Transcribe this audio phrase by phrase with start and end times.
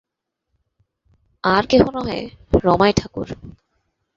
[1.43, 2.19] আর কেহ নহে,
[2.63, 3.27] রমাই ঠাকুর!